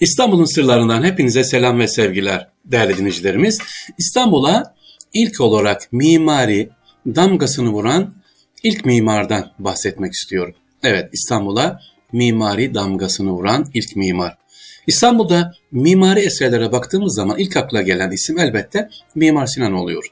İstanbul'un 0.00 0.44
sırlarından 0.44 1.02
hepinize 1.02 1.44
selam 1.44 1.78
ve 1.78 1.88
sevgiler 1.88 2.48
değerli 2.64 2.96
dinleyicilerimiz. 2.96 3.58
İstanbul'a 3.98 4.74
ilk 5.12 5.40
olarak 5.40 5.92
mimari 5.92 6.70
damgasını 7.06 7.70
vuran 7.70 8.14
ilk 8.62 8.84
mimardan 8.84 9.52
bahsetmek 9.58 10.12
istiyorum. 10.12 10.54
Evet 10.82 11.08
İstanbul'a 11.12 11.80
mimari 12.12 12.74
damgasını 12.74 13.30
vuran 13.30 13.66
ilk 13.74 13.96
mimar. 13.96 14.38
İstanbul'da 14.86 15.52
mimari 15.72 16.20
eserlere 16.20 16.72
baktığımız 16.72 17.14
zaman 17.14 17.38
ilk 17.38 17.56
akla 17.56 17.82
gelen 17.82 18.10
isim 18.10 18.38
elbette 18.38 18.88
Mimar 19.14 19.46
Sinan 19.46 19.72
oluyor. 19.72 20.04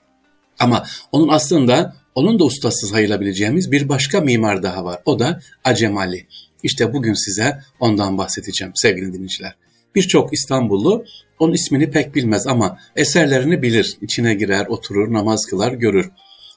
Ama 0.59 0.87
onun 1.13 1.29
aslında 1.29 1.97
onun 2.15 2.39
da 2.39 2.45
ustası 2.45 2.87
sayılabileceğimiz 2.87 3.73
bir 3.73 3.89
başka 3.89 4.21
mimar 4.21 4.63
daha 4.63 4.85
var. 4.85 5.01
O 5.05 5.19
da 5.19 5.41
Acemali. 5.65 6.27
İşte 6.63 6.93
bugün 6.93 7.15
size 7.15 7.59
ondan 7.81 8.19
bahsedeceğim 8.19 8.73
sevgili 8.77 9.13
dinleyiciler. 9.13 9.55
Birçok 9.95 10.33
İstanbullu 10.33 11.05
onun 11.39 11.53
ismini 11.53 11.91
pek 11.91 12.15
bilmez 12.15 12.47
ama 12.47 12.79
eserlerini 12.97 13.63
bilir. 13.63 13.97
İçine 14.01 14.35
girer, 14.35 14.67
oturur, 14.67 15.13
namaz 15.13 15.47
kılar, 15.47 15.73
görür. 15.73 16.11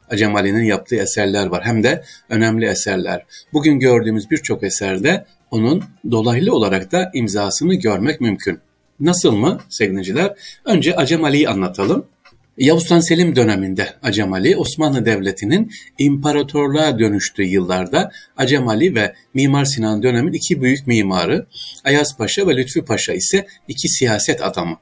Acemali'nin 0.10 0.64
yaptığı 0.64 0.96
eserler 0.96 1.46
var. 1.46 1.66
Hem 1.66 1.84
de 1.84 2.04
önemli 2.30 2.66
eserler. 2.66 3.26
Bugün 3.54 3.80
gördüğümüz 3.80 4.32
birçok 4.32 4.64
eserde 4.64 5.26
onun 5.52 5.84
dolaylı 6.12 6.56
olarak 6.56 6.92
da 6.92 7.12
imzasını 7.14 7.76
görmek 7.76 8.22
mümkün. 8.22 8.60
Nasıl 9.00 9.32
mı 9.32 9.60
sevgiliciler? 9.70 10.34
Önce 10.66 10.96
Acemali'yi 10.96 11.50
anlatalım. 11.50 12.06
Yavuz 12.58 12.84
Sultan 12.84 13.00
Selim 13.00 13.36
döneminde 13.36 13.88
Acemali, 14.04 14.58
Osmanlı 14.58 15.06
Devleti'nin 15.06 15.72
imparatorluğa 15.98 17.00
dönüştüğü 17.00 17.44
yıllarda 17.44 18.12
Acemali 18.38 18.96
ve 18.96 19.14
Mimar 19.34 19.66
Sinan 19.66 20.04
dönemin 20.04 20.34
iki 20.34 20.62
büyük 20.62 20.88
mimarı, 20.88 21.48
Ayaz 21.84 22.18
Paşa 22.18 22.48
ve 22.48 22.58
Lütfü 22.58 22.86
Paşa 22.86 23.14
ise 23.14 23.48
iki 23.68 23.90
siyaset 23.90 24.42
adamı. 24.42 24.78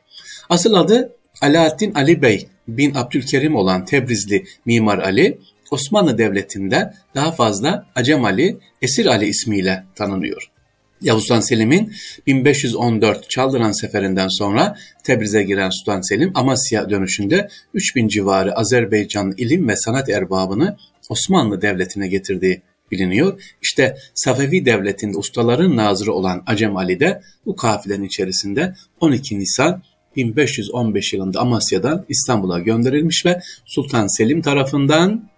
Asıl 0.49 0.73
adı 0.73 1.15
Alaaddin 1.41 1.93
Ali 1.93 2.21
Bey 2.21 2.47
bin 2.67 2.95
Abdülkerim 2.95 3.55
olan 3.55 3.85
Tebrizli 3.85 4.45
Mimar 4.65 4.97
Ali, 4.97 5.39
Osmanlı 5.71 6.17
Devleti'nde 6.17 6.93
daha 7.15 7.31
fazla 7.31 7.85
Acem 7.95 8.25
Ali, 8.25 8.57
Esir 8.81 9.05
Ali 9.05 9.25
ismiyle 9.25 9.83
tanınıyor. 9.95 10.54
Yavuz 11.01 11.23
Sultan 11.23 11.39
Selim'in 11.39 11.93
1514 12.27 13.29
Çaldıran 13.29 13.71
seferinden 13.71 14.27
sonra 14.27 14.75
Tebriz'e 15.03 15.43
giren 15.43 15.69
Sultan 15.69 16.01
Selim 16.01 16.31
Amasya 16.35 16.89
dönüşünde 16.89 17.49
3000 17.73 18.07
civarı 18.07 18.55
Azerbaycan 18.55 19.33
ilim 19.37 19.67
ve 19.67 19.75
sanat 19.75 20.09
erbabını 20.09 20.77
Osmanlı 21.09 21.61
Devleti'ne 21.61 22.07
getirdiği 22.07 22.61
biliniyor. 22.91 23.41
İşte 23.61 23.97
Safevi 24.13 24.65
Devleti'nde 24.65 25.17
ustaların 25.17 25.75
nazırı 25.77 26.13
olan 26.13 26.43
Acem 26.47 26.77
Ali 26.77 26.99
de 26.99 27.21
bu 27.45 27.55
kafilenin 27.55 28.03
içerisinde 28.03 28.75
12 28.99 29.39
Nisan 29.39 29.83
1515 30.15 31.13
yılında 31.13 31.39
Amasya'dan 31.39 32.05
İstanbul'a 32.09 32.59
gönderilmiş 32.59 33.25
ve 33.25 33.41
Sultan 33.65 34.07
Selim 34.07 34.41
tarafından 34.41 35.29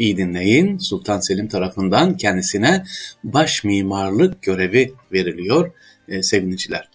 iyi 0.00 0.16
dinleyin 0.16 0.78
Sultan 0.78 1.20
Selim 1.20 1.48
tarafından 1.48 2.16
kendisine 2.16 2.84
baş 3.24 3.64
mimarlık 3.64 4.42
görevi 4.42 4.92
veriliyor 5.12 5.72
e, 6.08 6.22
sevinçler. 6.22 6.88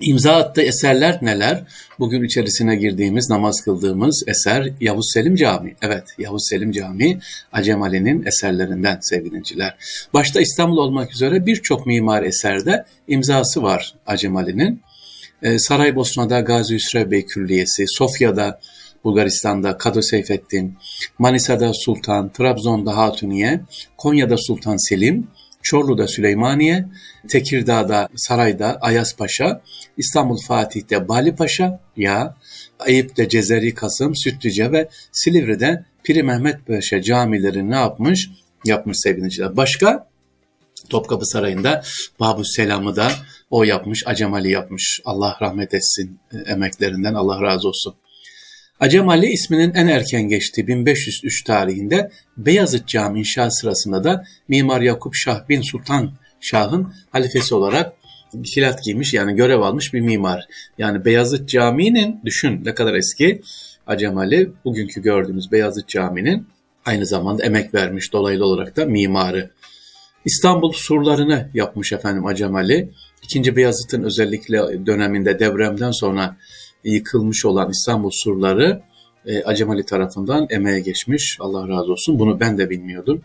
İmza 0.00 0.36
attığı 0.36 0.62
eserler 0.62 1.18
neler? 1.22 1.64
Bugün 1.98 2.24
içerisine 2.24 2.76
girdiğimiz, 2.76 3.30
namaz 3.30 3.60
kıldığımız 3.60 4.24
eser 4.26 4.72
Yavuz 4.80 5.12
Selim 5.12 5.36
Camii. 5.36 5.76
Evet, 5.82 6.04
Yavuz 6.18 6.48
Selim 6.48 6.72
Camii 6.72 7.18
Acem 7.52 7.82
Ali'nin 7.82 8.26
eserlerinden 8.26 8.98
sevgiliciler. 9.00 9.76
Başta 10.14 10.40
İstanbul 10.40 10.76
olmak 10.76 11.12
üzere 11.12 11.46
birçok 11.46 11.86
mimar 11.86 12.22
eserde 12.22 12.84
imzası 13.08 13.62
var 13.62 13.94
Acem 14.06 14.36
Ali'nin. 14.36 14.82
Ee, 15.42 15.58
Saraybosna'da 15.58 16.40
Gazi 16.40 16.74
Hüsrev 16.74 17.10
Bey 17.10 17.26
Külliyesi, 17.26 17.84
Sofya'da 17.86 18.60
Bulgaristan'da 19.04 19.78
Kadı 19.78 20.02
Seyfettin, 20.02 20.78
Manisa'da 21.18 21.72
Sultan, 21.74 22.32
Trabzon'da 22.32 22.96
Hatuniye, 22.96 23.60
Konya'da 23.96 24.36
Sultan 24.36 24.88
Selim, 24.88 25.28
Çorlu'da 25.62 26.08
Süleymaniye, 26.08 26.86
Tekirdağ'da 27.28 28.08
Saray'da 28.16 28.78
Ayas 28.80 29.16
Paşa, 29.16 29.62
İstanbul 29.96 30.38
Fatih'te 30.48 31.08
Bali 31.08 31.34
Paşa, 31.34 31.80
ya 31.96 32.36
Eyüp'te 32.86 33.28
Cezeri 33.28 33.74
Kasım, 33.74 34.16
Sütlüce 34.16 34.72
ve 34.72 34.88
Silivri'de 35.12 35.84
Piri 36.04 36.22
Mehmet 36.22 36.66
Paşa 36.66 37.02
camileri 37.02 37.70
ne 37.70 37.76
yapmış? 37.76 38.30
Yapmış 38.64 38.98
sevgiliciler. 39.00 39.56
Başka? 39.56 40.10
Topkapı 40.88 41.26
Sarayı'nda 41.26 41.82
Babu 42.20 42.44
Selam'ı 42.44 42.96
da 42.96 43.12
o 43.50 43.64
yapmış, 43.64 44.02
Acemali 44.06 44.50
yapmış. 44.50 45.00
Allah 45.04 45.36
rahmet 45.42 45.74
etsin 45.74 46.20
e, 46.32 46.50
emeklerinden, 46.50 47.14
Allah 47.14 47.42
razı 47.42 47.68
olsun. 47.68 47.94
Acem 48.80 49.08
Ali 49.08 49.26
isminin 49.26 49.74
en 49.74 49.86
erken 49.86 50.22
geçtiği 50.22 50.66
1503 50.66 51.44
tarihinde 51.44 52.10
Beyazıt 52.36 52.86
Camii 52.86 53.18
inşa 53.18 53.50
sırasında 53.50 54.04
da 54.04 54.24
Mimar 54.48 54.80
Yakup 54.80 55.14
Şah 55.14 55.48
bin 55.48 55.62
Sultan 55.62 56.12
Şah'ın 56.40 56.92
halifesi 57.10 57.54
olarak 57.54 57.92
kilat 58.44 58.84
giymiş 58.84 59.14
yani 59.14 59.36
görev 59.36 59.60
almış 59.60 59.94
bir 59.94 60.00
mimar. 60.00 60.44
Yani 60.78 61.04
Beyazıt 61.04 61.48
Camii'nin 61.48 62.20
düşün 62.24 62.64
ne 62.64 62.74
kadar 62.74 62.94
eski 62.94 63.40
Acem 63.86 64.18
Ali 64.18 64.50
bugünkü 64.64 65.02
gördüğümüz 65.02 65.52
Beyazıt 65.52 65.88
Camii'nin 65.88 66.46
aynı 66.84 67.06
zamanda 67.06 67.44
emek 67.44 67.74
vermiş 67.74 68.12
dolaylı 68.12 68.44
olarak 68.44 68.76
da 68.76 68.84
mimarı. 68.84 69.50
İstanbul 70.24 70.72
surlarını 70.72 71.50
yapmış 71.54 71.92
efendim 71.92 72.26
Acem 72.26 72.56
Ali. 72.56 72.90
İkinci 73.22 73.56
Beyazıt'ın 73.56 74.02
özellikle 74.02 74.86
döneminde 74.86 75.38
depremden 75.38 75.90
sonra 75.90 76.36
yıkılmış 76.84 77.44
olan 77.44 77.70
İstanbul 77.70 78.10
surları 78.12 78.82
e, 79.26 79.42
Acemali 79.42 79.84
tarafından 79.84 80.46
emeğe 80.50 80.80
geçmiş. 80.80 81.36
Allah 81.40 81.68
razı 81.68 81.92
olsun. 81.92 82.18
Bunu 82.18 82.40
ben 82.40 82.58
de 82.58 82.70
bilmiyordum. 82.70 83.22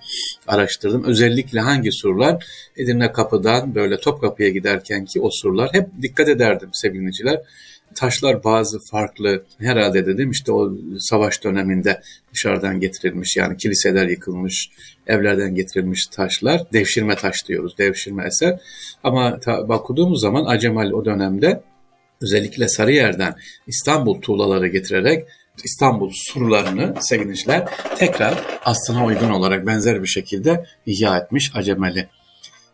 Araştırdım. 0.47 1.03
Özellikle 1.03 1.59
hangi 1.59 1.91
surlar? 1.91 2.45
Edirne 2.77 3.11
Kapı'dan 3.11 3.75
böyle 3.75 3.97
Topkapı'ya 3.97 4.49
giderken 4.49 5.05
ki 5.05 5.21
o 5.21 5.29
surlar 5.31 5.69
hep 5.73 5.87
dikkat 6.01 6.29
ederdim 6.29 6.69
sevgiliciler. 6.73 7.41
Taşlar 7.95 8.43
bazı 8.43 8.79
farklı 8.79 9.43
herhalde 9.59 10.05
dedim 10.05 10.31
işte 10.31 10.51
o 10.51 10.73
savaş 10.99 11.43
döneminde 11.43 12.01
dışarıdan 12.33 12.79
getirilmiş 12.79 13.37
yani 13.37 13.57
kiliseler 13.57 14.07
yıkılmış, 14.07 14.69
evlerden 15.07 15.55
getirilmiş 15.55 16.07
taşlar. 16.07 16.61
Devşirme 16.73 17.15
taş 17.15 17.47
diyoruz, 17.47 17.77
devşirme 17.77 18.27
eser. 18.27 18.59
Ama 19.03 19.39
ta, 19.39 19.69
bakudduğumuz 19.69 20.21
zaman 20.21 20.45
Acemal 20.45 20.91
o 20.91 21.05
dönemde 21.05 21.61
özellikle 22.21 22.67
Sarıyer'den 22.67 23.35
İstanbul 23.67 24.21
tuğlaları 24.21 24.67
getirerek 24.67 25.27
İstanbul 25.63 26.11
surlarını 26.13 26.93
sevgiliciler 26.99 27.65
tekrar 27.97 28.43
aslına 28.65 29.05
uygun 29.05 29.29
olarak 29.29 29.67
benzer 29.67 30.03
bir 30.03 30.07
şekilde 30.07 30.65
ihya 30.85 31.17
etmiş 31.17 31.51
Acemeli. 31.55 32.07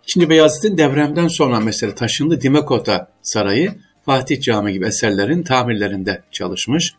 Şimdi 0.05 0.29
Beyazıt'ın 0.29 0.77
devremden 0.77 1.27
sonra 1.27 1.59
mesela 1.59 1.95
taşındı 1.95 2.41
Dimekota 2.41 3.07
Sarayı 3.21 3.73
Fatih 4.05 4.41
Camii 4.41 4.73
gibi 4.73 4.85
eserlerin 4.85 5.43
tamirlerinde 5.43 6.21
çalışmış. 6.31 6.93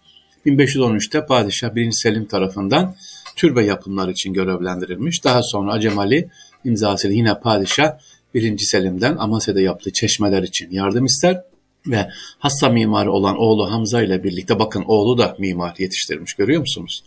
1513'te 0.47 1.26
Padişah 1.26 1.75
1. 1.75 1.92
Selim 1.92 2.26
tarafından 2.26 2.94
türbe 3.37 3.65
yapımları 3.65 4.10
için 4.10 4.32
görevlendirilmiş. 4.32 5.25
Daha 5.25 5.42
sonra 5.42 5.72
Acemali 5.72 6.28
imzasıyla 6.65 7.16
yine 7.16 7.41
Padişah 7.41 7.98
1. 8.34 8.59
Selim'den 8.59 9.16
Amasya'da 9.16 9.60
yaptığı 9.60 9.92
çeşmeler 9.92 10.42
için 10.42 10.71
yardım 10.71 11.04
ister 11.04 11.42
ve 11.87 12.09
hassa 12.38 12.69
mimarı 12.69 13.12
olan 13.12 13.38
oğlu 13.38 13.70
Hamza 13.70 14.03
ile 14.03 14.25
birlikte 14.25 14.59
bakın 14.59 14.84
oğlu 14.87 15.19
da 15.19 15.37
mimar 15.38 15.75
yetiştirmiş 15.78 16.34
görüyor 16.34 16.60
musunuz? 16.60 17.04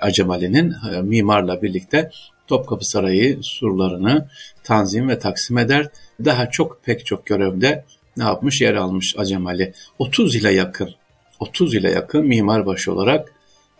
Acem 0.00 0.30
Ali'nin 0.30 0.74
e, 0.92 1.02
mimarla 1.02 1.62
birlikte 1.62 2.10
Topkapı 2.46 2.84
Sarayı 2.84 3.38
surlarını 3.42 4.28
tanzim 4.64 5.08
ve 5.08 5.18
taksim 5.18 5.58
eder. 5.58 5.88
Daha 6.24 6.50
çok 6.50 6.84
pek 6.84 7.06
çok 7.06 7.26
görevde 7.26 7.84
ne 8.16 8.24
yapmış 8.24 8.60
yer 8.60 8.74
almış 8.74 9.14
Acem 9.18 9.46
Ali. 9.46 9.72
30 9.98 10.36
ile 10.36 10.52
yakın 10.52 10.94
30 11.40 11.74
ile 11.74 11.90
yakın 11.90 12.26
mimar 12.26 12.66
başı 12.66 12.92
olarak 12.92 13.32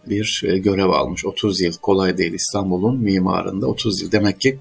bir 0.06 0.42
e, 0.46 0.58
görev 0.58 0.88
almış. 0.88 1.26
30 1.26 1.60
yıl 1.60 1.72
kolay 1.72 2.18
değil 2.18 2.32
İstanbul'un 2.32 2.98
mimarında 2.98 3.66
30 3.66 4.02
yıl 4.02 4.12
demek 4.12 4.40
ki 4.40 4.58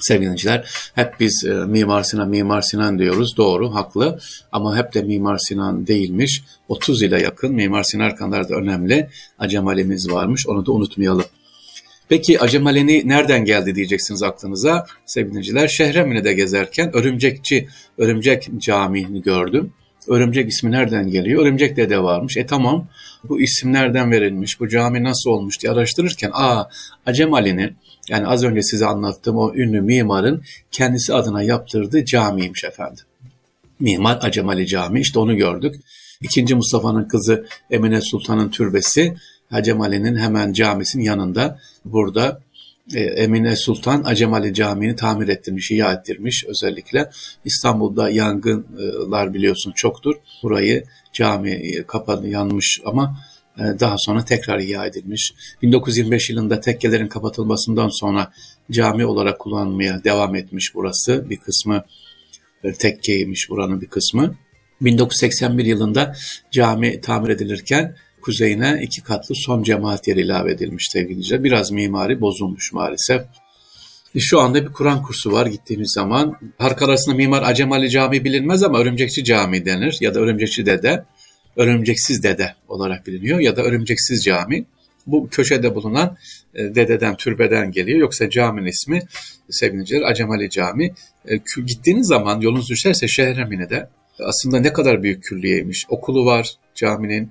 sevgiliciler 0.00 0.70
hep 0.94 1.20
biz 1.20 1.44
e, 1.44 1.54
Mimar 1.54 2.02
Sinan, 2.02 2.28
Mimar 2.28 2.62
Sinan 2.62 2.98
diyoruz. 2.98 3.36
Doğru, 3.36 3.74
haklı 3.74 4.18
ama 4.52 4.76
hep 4.76 4.94
de 4.94 5.02
Mimar 5.02 5.38
Sinan 5.38 5.86
değilmiş. 5.86 6.42
30 6.68 7.02
ile 7.02 7.22
yakın 7.22 7.54
Mimar 7.54 7.82
Sinan 7.82 8.14
kadar 8.14 8.48
da 8.48 8.54
önemli 8.54 9.08
Acemalimiz 9.38 10.10
varmış. 10.10 10.46
Onu 10.46 10.66
da 10.66 10.72
unutmayalım. 10.72 11.24
Peki 12.08 12.40
Acemaleni 12.40 13.08
nereden 13.08 13.44
geldi 13.44 13.74
diyeceksiniz 13.74 14.22
aklınıza 14.22 14.86
sevgiliciler. 15.06 15.68
Şehremini'de 15.68 16.32
gezerken 16.32 16.96
Örümcekçi, 16.96 17.68
Örümcek 17.98 18.48
Camii'ni 18.58 19.22
gördüm. 19.22 19.72
Örümcek 20.08 20.48
ismi 20.48 20.70
nereden 20.70 21.10
geliyor? 21.10 21.42
Örümcek 21.42 21.76
dede 21.76 22.02
varmış. 22.02 22.36
E 22.36 22.46
tamam 22.46 22.88
bu 23.24 23.40
isim 23.40 23.72
nereden 23.72 24.10
verilmiş, 24.10 24.60
bu 24.60 24.68
cami 24.68 25.04
nasıl 25.04 25.30
olmuş 25.30 25.60
diye 25.60 25.72
araştırırken 25.72 26.30
aa 26.34 26.64
Acem 27.06 27.34
Ali'nin 27.34 27.76
yani 28.08 28.26
az 28.26 28.44
önce 28.44 28.62
size 28.62 28.86
anlattığım 28.86 29.36
o 29.36 29.54
ünlü 29.54 29.80
mimarın 29.80 30.42
kendisi 30.70 31.14
adına 31.14 31.42
yaptırdığı 31.42 32.04
camiymiş 32.04 32.64
efendim. 32.64 33.04
Mimar 33.80 34.18
Acemali 34.22 34.66
Camii 34.66 35.00
işte 35.00 35.18
onu 35.18 35.36
gördük. 35.36 35.74
İkinci 36.20 36.54
Mustafa'nın 36.54 37.08
kızı 37.08 37.46
Emine 37.70 38.00
Sultan'ın 38.00 38.50
türbesi 38.50 39.16
Acemali'nin 39.50 40.16
hemen 40.16 40.52
camisinin 40.52 41.04
yanında 41.04 41.58
burada 41.84 42.40
e, 42.94 43.00
Emine 43.00 43.56
Sultan 43.56 44.02
Acemali 44.04 44.54
Camii'ni 44.54 44.96
tamir 44.96 45.28
ettirmiş, 45.28 45.70
ihya 45.70 45.92
ettirmiş 45.92 46.44
özellikle. 46.48 47.10
İstanbul'da 47.44 48.10
yangınlar 48.10 49.34
biliyorsun 49.34 49.72
çoktur. 49.72 50.14
Burayı 50.42 50.84
cami 51.12 51.82
kapanı 51.86 52.28
yanmış 52.28 52.80
ama 52.84 53.16
daha 53.80 53.98
sonra 53.98 54.24
tekrar 54.24 54.58
ihya 54.58 54.86
edilmiş. 54.86 55.34
1925 55.62 56.30
yılında 56.30 56.60
tekkelerin 56.60 57.08
kapatılmasından 57.08 57.88
sonra 57.88 58.32
cami 58.70 59.06
olarak 59.06 59.38
kullanmaya 59.38 60.04
devam 60.04 60.34
etmiş 60.34 60.74
burası. 60.74 61.30
Bir 61.30 61.36
kısmı 61.36 61.84
e, 62.64 62.72
tekkeymiş 62.72 63.50
buranın 63.50 63.80
bir 63.80 63.86
kısmı. 63.86 64.34
1981 64.80 65.64
yılında 65.64 66.14
cami 66.50 67.00
tamir 67.00 67.28
edilirken 67.28 67.96
kuzeyine 68.22 68.80
iki 68.82 69.02
katlı 69.02 69.34
son 69.34 69.62
cemaat 69.62 70.08
yeri 70.08 70.20
ilave 70.20 70.52
edilmiş 70.52 70.88
sevgili 70.90 71.44
Biraz 71.44 71.70
mimari 71.70 72.20
bozulmuş 72.20 72.72
maalesef. 72.72 73.22
E, 74.14 74.20
şu 74.20 74.40
anda 74.40 74.66
bir 74.66 74.72
Kur'an 74.72 75.02
kursu 75.02 75.32
var 75.32 75.46
gittiğimiz 75.46 75.92
zaman. 75.92 76.36
Halk 76.58 76.82
arasında 76.82 77.14
Mimar 77.14 77.42
Acemali 77.42 77.90
Camii 77.90 78.24
bilinmez 78.24 78.62
ama 78.62 78.78
Örümcekçi 78.78 79.24
Cami 79.24 79.64
denir 79.64 79.96
ya 80.00 80.14
da 80.14 80.20
Örümcekçi 80.20 80.66
Dede, 80.66 81.04
Örümceksiz 81.60 82.22
Dede 82.22 82.54
olarak 82.68 83.06
biliniyor 83.06 83.40
ya 83.40 83.56
da 83.56 83.62
Örümceksiz 83.62 84.24
Cami. 84.24 84.64
Bu 85.06 85.28
köşede 85.28 85.74
bulunan 85.74 86.16
e, 86.54 86.74
dededen, 86.74 87.16
türbeden 87.16 87.72
geliyor. 87.72 87.98
Yoksa 87.98 88.30
caminin 88.30 88.66
ismi 88.66 89.02
sevgiliciler 89.50 90.02
Acemali 90.02 90.50
Cami. 90.50 90.94
E, 91.28 91.36
gittiğiniz 91.66 92.06
zaman 92.06 92.40
yolunuz 92.40 92.70
düşerse 92.70 93.08
Şehremini'de 93.08 93.88
aslında 94.24 94.60
ne 94.60 94.72
kadar 94.72 95.02
büyük 95.02 95.24
külliyeymiş. 95.24 95.86
Okulu 95.88 96.26
var 96.26 96.54
caminin, 96.74 97.30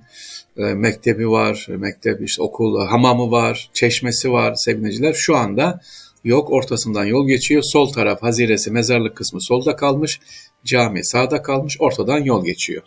e, 0.56 0.62
mektebi 0.62 1.30
var, 1.30 1.66
mektep 1.68 2.22
işte 2.22 2.42
okul, 2.42 2.86
hamamı 2.86 3.30
var, 3.30 3.70
çeşmesi 3.72 4.32
var 4.32 4.54
sevgiliciler. 4.56 5.12
Şu 5.12 5.36
anda 5.36 5.80
yok 6.24 6.50
ortasından 6.50 7.04
yol 7.04 7.28
geçiyor. 7.28 7.62
Sol 7.62 7.92
taraf 7.92 8.22
haziresi, 8.22 8.70
mezarlık 8.70 9.16
kısmı 9.16 9.42
solda 9.42 9.76
kalmış. 9.76 10.20
Cami 10.64 11.04
sağda 11.04 11.42
kalmış. 11.42 11.76
Ortadan 11.80 12.18
yol 12.18 12.44
geçiyor. 12.44 12.82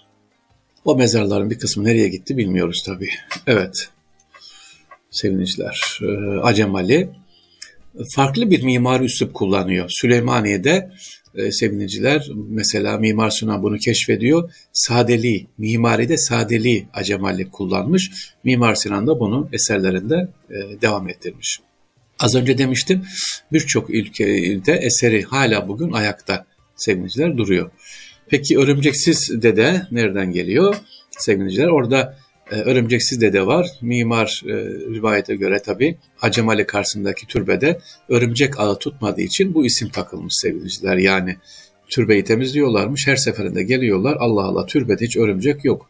O 0.86 0.96
mezarların 0.96 1.50
bir 1.50 1.60
kısmı 1.60 1.84
nereye 1.84 2.08
gitti 2.08 2.38
bilmiyoruz 2.38 2.84
tabii. 2.86 3.10
Evet 3.48 3.90
sevgiliciler. 5.12 6.00
E, 6.02 6.40
Acemali 6.42 7.10
farklı 8.16 8.50
bir 8.50 8.64
mimar 8.64 9.02
üslup 9.02 9.34
kullanıyor. 9.34 9.90
Süleymaniye'de 9.90 10.92
e, 11.36 11.52
seviniciler 11.52 12.28
mesela 12.50 12.98
Mimar 12.98 13.30
Sinan 13.30 13.64
bunu 13.64 13.78
keşfediyor. 13.78 14.52
Sadeliği, 14.74 15.48
mimaride 15.58 16.18
sadeliği 16.18 16.88
Acemali 16.94 17.50
kullanmış. 17.50 18.12
Mimar 18.44 18.76
Sinan 18.76 19.08
da 19.08 19.20
bunu 19.20 19.50
eserlerinde 19.54 20.28
e, 20.50 20.82
devam 20.82 21.10
ettirmiş. 21.10 21.60
Az 22.20 22.36
önce 22.36 22.58
demiştim 22.58 23.04
birçok 23.52 23.90
ülkede 23.90 24.74
eseri 24.74 25.24
hala 25.24 25.68
bugün 25.68 25.92
ayakta 25.92 26.46
seviniciler 26.76 27.38
duruyor. 27.38 27.72
Peki 28.28 28.60
örümceksiz 28.60 29.42
dede 29.42 29.88
nereden 29.92 30.32
geliyor? 30.32 30.76
Seviniciler 31.10 31.68
orada 31.68 32.18
e, 32.52 32.56
örümceksiz 32.56 33.22
dede 33.22 33.46
var. 33.46 33.68
Mimar 33.82 34.42
e, 34.46 34.54
rivayete 34.96 35.36
göre 35.36 35.62
tabi 35.62 35.98
Acemali 36.22 36.66
karşısındaki 36.66 37.28
türbede 37.28 37.80
örümcek 38.10 38.60
ağı 38.60 38.80
tutmadığı 38.80 39.22
için 39.22 39.54
bu 39.54 39.66
isim 39.66 39.90
takılmış 39.90 40.34
sevgiliciler. 40.36 40.98
Yani 40.98 41.38
türbeyi 41.90 42.24
temizliyorlarmış. 42.24 43.08
Her 43.08 43.16
seferinde 43.16 43.64
geliyorlar. 43.64 44.18
Allah 44.20 44.44
Allah 44.44 44.66
türbede 44.66 45.06
hiç 45.06 45.18
örümcek 45.18 45.66
yok. 45.66 45.90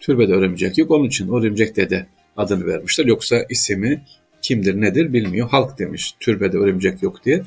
Türbede 0.00 0.32
örümcek 0.32 0.78
yok. 0.78 0.90
Onun 0.90 1.04
için 1.04 1.28
örümcek 1.28 1.76
dede 1.76 2.06
adını 2.36 2.66
vermişler. 2.66 3.06
Yoksa 3.06 3.44
ismi 3.50 4.04
kimdir 4.42 4.80
nedir 4.80 5.12
bilmiyor. 5.12 5.48
Halk 5.48 5.78
demiş 5.78 6.14
türbede 6.20 6.56
örümcek 6.56 7.02
yok 7.02 7.24
diye. 7.24 7.42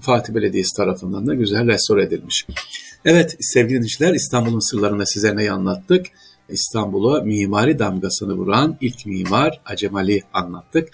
Fatih 0.00 0.34
Belediyesi 0.34 0.76
tarafından 0.76 1.26
da 1.26 1.34
güzel 1.34 1.66
restore 1.66 2.02
edilmiş. 2.02 2.46
Evet 3.04 3.36
sevgili 3.40 3.76
dinleyiciler 3.76 4.14
İstanbul'un 4.14 4.70
sırlarını 4.70 5.06
size 5.06 5.36
neyi 5.36 5.52
anlattık? 5.52 6.06
İstanbul'a 6.48 7.20
mimari 7.20 7.78
damgasını 7.78 8.34
vuran 8.34 8.76
ilk 8.80 9.06
mimar 9.06 9.60
Acemali 9.64 10.22
anlattık. 10.32 10.88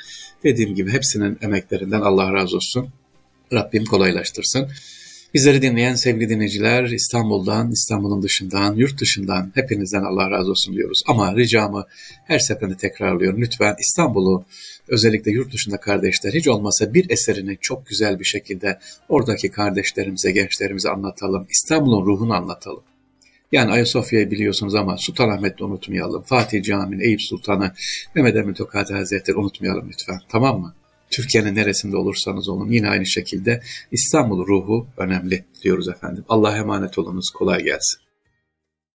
Dediğim 0.45 0.75
gibi 0.75 0.93
hepsinin 0.93 1.39
emeklerinden 1.43 2.01
Allah 2.01 2.33
razı 2.33 2.57
olsun. 2.57 2.89
Rabbim 3.53 3.85
kolaylaştırsın. 3.85 4.69
Bizleri 5.35 5.63
dinleyen 5.63 5.95
sevgili 5.95 6.29
dinleyiciler 6.29 6.85
İstanbul'dan, 6.85 7.71
İstanbul'un 7.71 8.23
dışından, 8.23 8.75
yurt 8.75 9.01
dışından 9.01 9.53
hepinizden 9.55 10.03
Allah 10.03 10.31
razı 10.31 10.51
olsun 10.51 10.75
diyoruz. 10.75 11.03
Ama 11.07 11.37
ricamı 11.37 11.87
her 12.25 12.39
seferinde 12.39 12.77
tekrarlıyorum. 12.77 13.41
Lütfen 13.41 13.77
İstanbul'u 13.79 14.45
özellikle 14.89 15.31
yurt 15.31 15.53
dışında 15.53 15.81
kardeşler 15.81 16.33
hiç 16.33 16.49
olmasa 16.49 16.95
bir 16.95 17.11
eserini 17.11 17.59
çok 17.61 17.87
güzel 17.87 18.19
bir 18.19 18.25
şekilde 18.25 18.79
oradaki 19.09 19.51
kardeşlerimize, 19.51 20.31
gençlerimize 20.31 20.91
anlatalım. 20.91 21.47
İstanbul'un 21.51 22.07
ruhunu 22.07 22.35
anlatalım. 22.35 22.83
Yani 23.53 23.73
Ayasofya'yı 23.73 24.31
biliyorsunuz 24.31 24.75
ama 24.75 24.97
Sultanahmet'i 24.97 25.65
unutmayalım. 25.65 26.23
Fatih 26.23 26.63
Camii'nin, 26.63 27.05
Eyüp 27.05 27.23
Sultan'ı, 27.23 27.73
Mehmet 28.15 28.37
Emin 28.37 28.55
Tokati 28.55 28.95
Hazretleri 28.95 29.37
unutmayalım 29.37 29.89
lütfen. 29.89 30.21
Tamam 30.29 30.61
mı? 30.61 30.75
Türkiye'nin 31.11 31.55
neresinde 31.55 31.97
olursanız 31.97 32.49
olun 32.49 32.71
yine 32.71 32.89
aynı 32.89 33.07
şekilde 33.07 33.63
İstanbul 33.93 34.47
ruhu 34.47 34.87
önemli 34.97 35.45
diyoruz 35.63 35.89
efendim. 35.89 36.25
Allah'a 36.29 36.57
emanet 36.57 36.99
olunuz. 36.99 37.31
Kolay 37.31 37.63
gelsin. 37.63 38.06